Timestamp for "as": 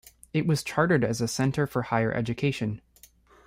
1.03-1.21